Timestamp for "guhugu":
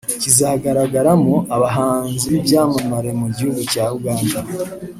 3.35-3.61